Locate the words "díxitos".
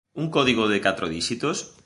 1.13-1.57